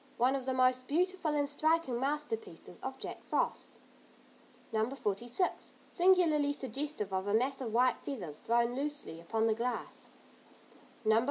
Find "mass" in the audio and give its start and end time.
7.35-7.61